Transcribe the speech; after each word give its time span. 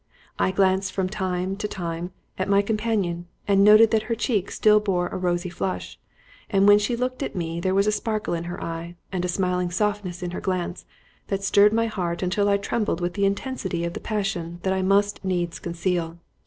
I 0.39 0.49
glanced 0.49 0.93
from 0.93 1.09
time 1.09 1.55
to 1.57 1.67
time 1.67 2.11
at 2.35 2.49
my 2.49 2.63
companion, 2.63 3.27
and 3.47 3.63
noted 3.63 3.91
that 3.91 4.01
her 4.09 4.15
cheek 4.15 4.49
still 4.49 4.79
bore 4.79 5.09
a 5.09 5.15
rosy 5.15 5.49
flush, 5.51 5.99
and 6.49 6.67
when 6.67 6.79
she 6.79 6.95
looked 6.95 7.21
at 7.21 7.35
me 7.35 7.59
there 7.59 7.75
was 7.75 7.85
a 7.85 7.91
sparkle 7.91 8.33
in 8.33 8.45
her 8.45 8.63
eye, 8.63 8.95
and 9.11 9.23
a 9.23 9.27
smiling 9.27 9.69
softness 9.69 10.23
in 10.23 10.31
her 10.31 10.41
glance, 10.41 10.85
that 11.27 11.43
stirred 11.43 11.71
my 11.71 11.85
heart 11.85 12.23
until 12.23 12.49
I 12.49 12.57
trembled 12.57 12.99
with 12.99 13.13
the 13.13 13.27
intensity 13.27 13.83
of 13.85 13.93
the 13.93 13.99
passion 13.99 14.57
that 14.63 14.73
I 14.73 14.81
must 14.81 15.23
needs 15.23 15.59
conceal. 15.59 16.17